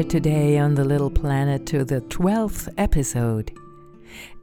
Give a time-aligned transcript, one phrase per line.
[0.00, 3.52] Here today on the little planet to the 12th episode.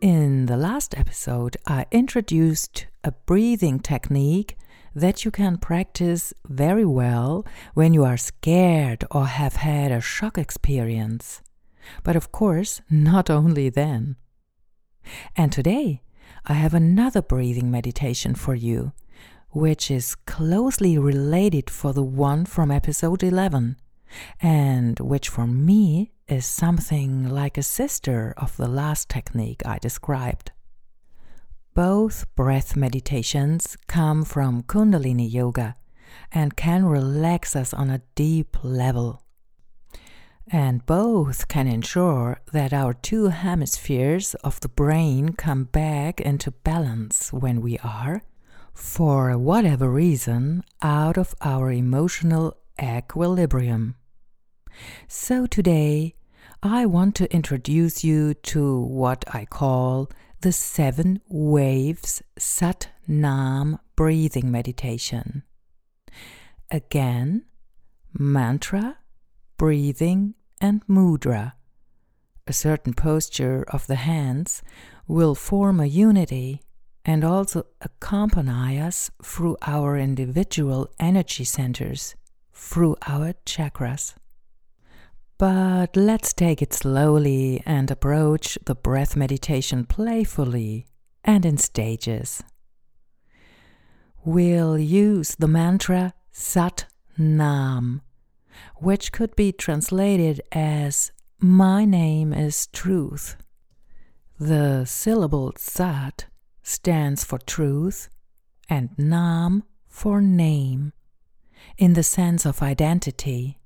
[0.01, 4.55] In the last episode, I introduced a breathing technique
[4.93, 7.43] that you can practice very well
[7.73, 11.41] when you are scared or have had a shock experience.
[12.03, 14.15] But of course, not only then.
[15.35, 16.03] And today,
[16.45, 18.91] I have another breathing meditation for you,
[19.49, 23.77] which is closely related for the one from episode 11
[24.41, 30.51] and which for me is something like a sister of the last technique I described.
[31.73, 35.75] Both breath meditations come from Kundalini Yoga
[36.31, 39.21] and can relax us on a deep level.
[40.49, 47.33] And both can ensure that our two hemispheres of the brain come back into balance
[47.33, 48.23] when we are,
[48.73, 53.95] for whatever reason, out of our emotional equilibrium.
[55.07, 56.15] So today,
[56.63, 60.09] I want to introduce you to what I call
[60.41, 65.43] the seven waves Sat Nam breathing meditation.
[66.69, 67.45] Again,
[68.13, 68.97] mantra,
[69.57, 71.53] breathing, and mudra.
[72.45, 74.61] A certain posture of the hands
[75.07, 76.61] will form a unity
[77.05, 82.15] and also accompany us through our individual energy centers
[82.57, 84.15] through our chakras.
[85.37, 90.87] But let's take it slowly and approach the breath meditation playfully
[91.23, 92.43] and in stages.
[94.25, 96.85] We'll use the mantra Sat
[97.17, 98.01] Nam,
[98.77, 103.37] which could be translated as My name is truth.
[104.39, 106.25] The syllable Sat
[106.63, 108.09] stands for truth
[108.67, 110.93] and Nam for name
[111.77, 113.57] in the sense of identity.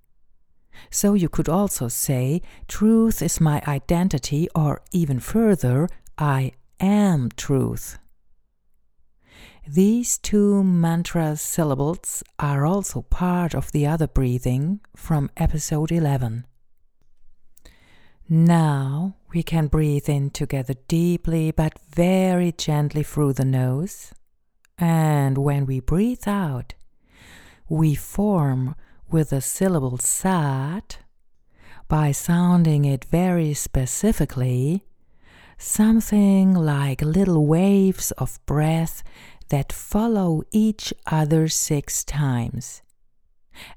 [0.90, 7.98] So you could also say, Truth is my identity, or even further, I am truth.
[9.68, 16.46] These two mantra syllables are also part of the other breathing from episode 11.
[18.28, 24.14] Now we can breathe in together deeply but very gently through the nose.
[24.78, 26.74] And when we breathe out,
[27.70, 28.76] we form
[29.10, 31.00] with the syllable sat
[31.88, 34.86] by sounding it very specifically,
[35.58, 39.04] something like little waves of breath
[39.50, 42.82] that follow each other six times.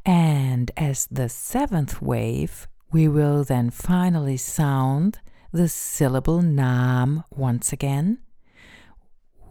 [0.07, 5.19] And as the seventh wave, we will then finally sound
[5.53, 8.19] the syllable nam once again,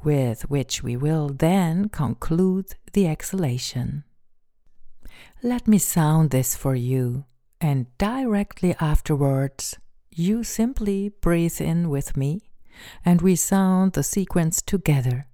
[0.04, 4.06] with which we will then conclude the exhalation.
[5.42, 7.26] Let me sound this for you,
[7.60, 9.78] and directly afterwards,
[10.10, 12.52] you simply breathe in with me,
[13.04, 15.28] and we sound the sequence together.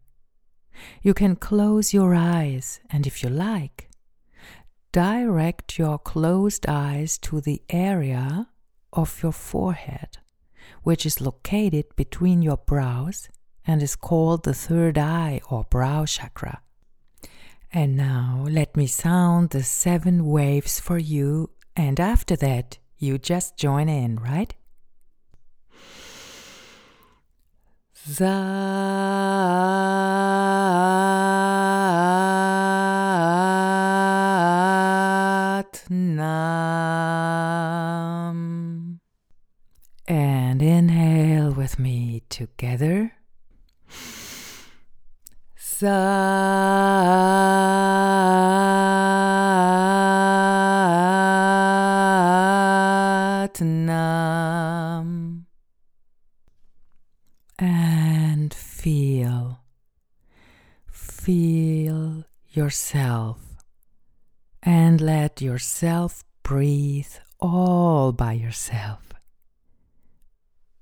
[1.02, 3.90] You can close your eyes, and if you like,
[4.92, 8.50] direct your closed eyes to the area
[8.94, 10.18] of your forehead,
[10.84, 13.30] which is located between your brows
[13.66, 16.62] and is called the third eye or brow chakra.
[17.72, 23.58] And now let me sound the seven waves for you, and after that, you just
[23.58, 24.56] join in, right?
[35.90, 36.50] Nam.
[40.08, 43.14] And inhale with me together.
[45.58, 46.79] Satnam.
[57.72, 59.60] And feel,
[60.92, 63.38] feel yourself
[64.64, 69.14] and let yourself breathe all by yourself.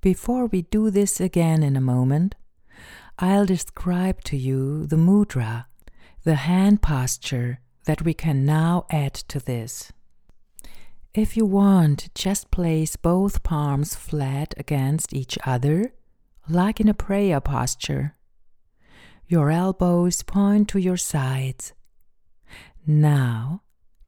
[0.00, 2.36] Before we do this again in a moment,
[3.18, 5.66] I'll describe to you the mudra,
[6.24, 9.92] the hand posture that we can now add to this.
[11.12, 15.92] If you want, just place both palms flat against each other,
[16.48, 18.14] like in a prayer posture.
[19.26, 21.72] Your elbows point to your sides.
[22.86, 23.62] Now,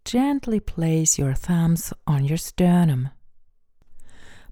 [0.04, 3.10] gently place your thumbs on your sternum.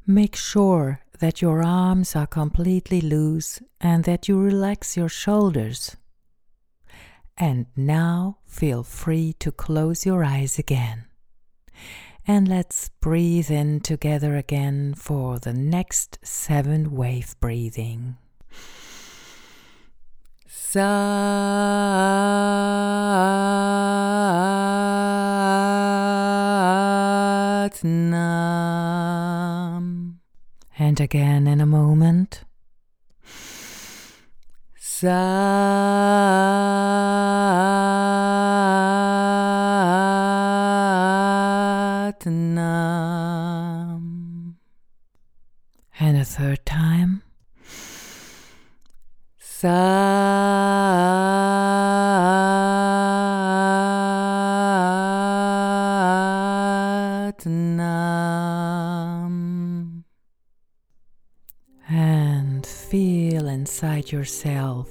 [0.07, 5.97] Make sure that your arms are completely loose and that you relax your shoulders.
[7.37, 11.05] And now feel free to close your eyes again.
[12.31, 18.19] And let's breathe in together again for the next seven wave breathing.
[20.47, 20.99] Satnam.
[30.79, 32.45] And again in a moment.
[34.79, 35.09] Satnam.
[46.29, 47.23] Third time.
[49.41, 49.85] Satnam.
[61.89, 64.89] And feel inside yourself.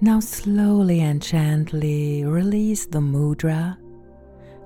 [0.00, 3.78] Now, slowly and gently release the mudra.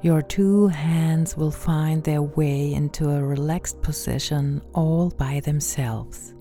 [0.02, 6.34] Your two hands will find their way into a relaxed position all by themselves.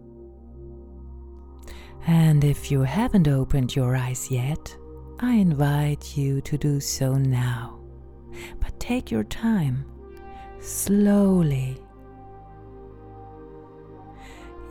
[2.07, 4.75] And if you haven't opened your eyes yet,
[5.19, 7.79] I invite you to do so now.
[8.59, 9.85] But take your time,
[10.59, 11.77] slowly.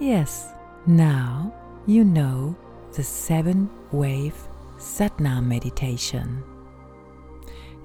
[0.01, 0.53] Yes,
[0.87, 1.55] now
[1.87, 2.57] you know
[2.95, 4.35] the seven wave
[4.79, 6.43] Satnam meditation.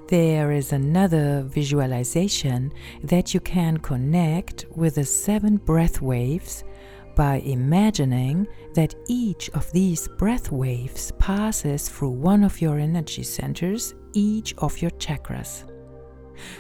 [0.07, 2.72] There is another visualization
[3.04, 6.63] that you can connect with the seven breath waves
[7.16, 13.96] by imagining that each of these breath waves passes through one of your energy centers,
[14.13, 15.63] each of your chakras.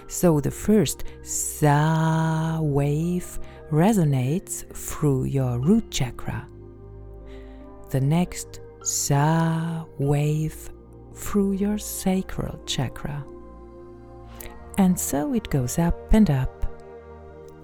[0.07, 3.37] So the first Sa wave
[3.71, 6.47] resonates through your root chakra.
[7.91, 10.71] The next Sa wave
[11.13, 13.23] through your sacral chakra.
[14.77, 16.65] And so it goes up and up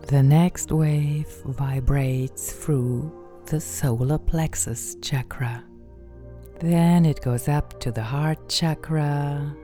[0.07, 3.11] the next wave vibrates through
[3.45, 5.63] the solar plexus chakra.
[6.59, 9.55] Then it goes up to the heart chakra,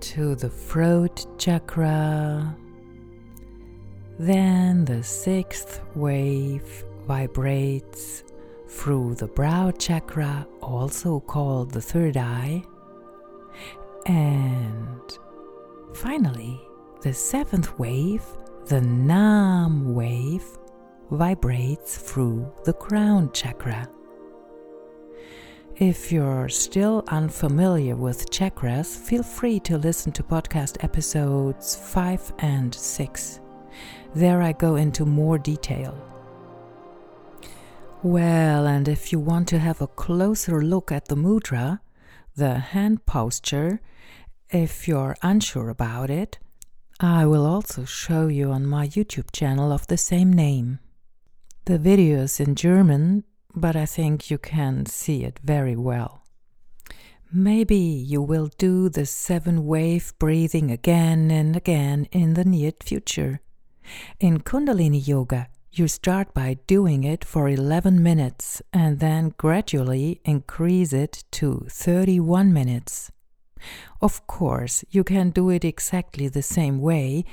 [0.00, 2.56] to the throat chakra.
[4.18, 8.24] Then the sixth wave vibrates
[8.68, 12.62] through the brow chakra, also called the third eye.
[14.06, 15.18] And
[15.94, 16.60] finally,
[17.02, 18.24] the seventh wave
[18.66, 20.44] the Nam wave
[21.10, 23.88] vibrates through the crown chakra.
[25.76, 32.72] If you're still unfamiliar with chakras, feel free to listen to podcast episodes 5 and
[32.72, 33.40] 6.
[34.14, 35.98] There I go into more detail.
[38.04, 41.80] Well, and if you want to have a closer look at the mudra,
[42.36, 43.80] the hand posture,
[44.52, 46.38] if you're unsure about it,
[47.00, 50.78] I will also show you on my YouTube channel of the same name.
[51.64, 53.24] The video is in German,
[53.54, 56.22] but I think you can see it very well.
[57.32, 63.40] Maybe you will do the seven wave breathing again and again in the near future.
[64.20, 70.92] In Kundalini Yoga, you start by doing it for 11 minutes and then gradually increase
[70.92, 73.10] it to 31 minutes.
[74.00, 77.24] Of course, you can do it exactly the same way,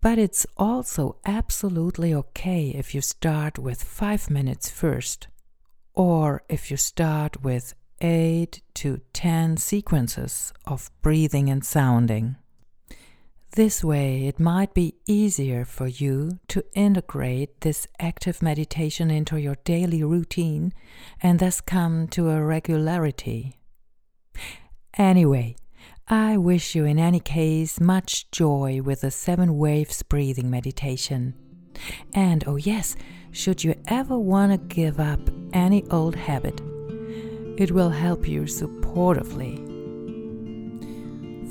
[0.00, 5.28] but it's also absolutely okay if you start with 5 minutes first,
[5.94, 12.36] or if you start with 8 to 10 sequences of breathing and sounding.
[13.52, 19.56] This way, it might be easier for you to integrate this active meditation into your
[19.64, 20.72] daily routine
[21.22, 23.60] and thus come to a regularity.
[24.98, 25.56] Anyway,
[26.06, 31.34] I wish you in any case much joy with the seven waves breathing meditation.
[32.12, 32.94] And oh, yes,
[33.32, 35.18] should you ever want to give up
[35.52, 36.60] any old habit,
[37.56, 39.58] it will help you supportively.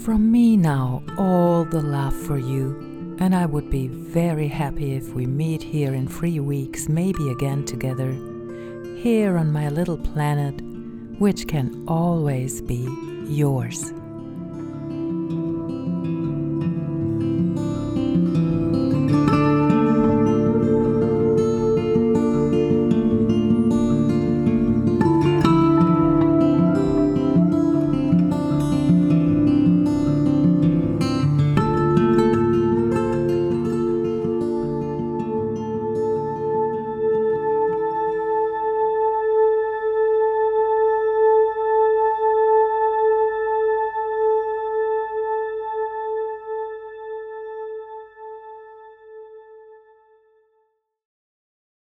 [0.01, 5.13] From me now, all the love for you, and I would be very happy if
[5.13, 8.11] we meet here in three weeks, maybe again together,
[8.97, 10.61] here on my little planet
[11.19, 12.85] which can always be
[13.29, 13.93] yours.